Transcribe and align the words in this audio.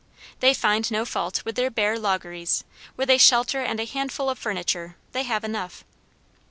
They 0.39 0.55
find 0.55 0.89
no 0.89 1.05
fault 1.05 1.45
with 1.45 1.53
their 1.55 1.69
bare 1.69 1.99
loggeries, 1.99 2.63
with 2.97 3.07
a 3.11 3.19
shelter 3.19 3.61
and 3.61 3.79
a 3.79 3.85
handful 3.85 4.31
of 4.31 4.39
furniture, 4.39 4.95
they 5.11 5.21
have 5.21 5.43
enough." 5.43 5.83